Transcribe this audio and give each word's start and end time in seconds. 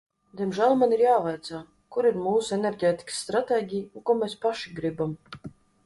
Diemžēl 0.37 0.71
man 0.83 0.95
ir 0.97 1.03
jāvaicā: 1.05 1.59
kur 1.97 2.09
ir 2.11 2.19
mūsu 2.23 2.57
enerģētikas 2.59 3.23
stratēģija 3.27 3.87
un 3.93 4.09
ko 4.11 4.21
mēs 4.25 4.39
paši 4.49 4.77
gribam? 4.83 5.19